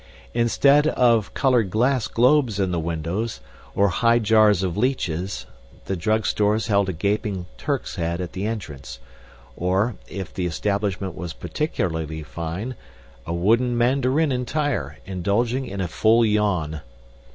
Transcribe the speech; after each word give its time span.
Instead 0.33 0.87
of 0.87 1.31
colored 1.35 1.69
glass 1.69 2.07
globes 2.07 2.59
in 2.59 2.71
the 2.71 2.79
windows, 2.79 3.39
or 3.75 3.89
high 3.89 4.17
jars 4.17 4.63
of 4.63 4.75
leeches, 4.75 5.45
the 5.85 5.95
drugstores 5.95 6.65
had 6.69 6.89
a 6.89 6.91
gaping 6.91 7.45
Turk's 7.55 7.97
head 7.97 8.19
at 8.19 8.33
the 8.33 8.47
entrance 8.47 8.97
or, 9.55 9.95
if 10.07 10.33
the 10.33 10.47
establishment 10.47 11.13
was 11.13 11.33
particularly 11.33 12.23
fine, 12.23 12.73
a 13.27 13.33
wooden 13.35 13.77
mandarin 13.77 14.31
entire, 14.31 14.97
indulging 15.05 15.67
in 15.67 15.79
a 15.79 15.87
full 15.87 16.25
yawn. 16.25 16.81